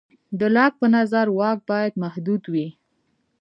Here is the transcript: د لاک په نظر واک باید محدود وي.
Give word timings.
د 0.39 0.41
لاک 0.55 0.73
په 0.81 0.87
نظر 0.95 1.25
واک 1.37 1.59
باید 1.69 1.93
محدود 2.03 2.43
وي. 2.53 2.67